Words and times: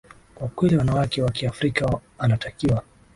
kwa 0.35 0.47
kweli 0.47 0.77
wanawake 0.77 1.21
wa 1.23 1.31
kiafrika 1.31 1.99
anatakiwa 2.19 2.83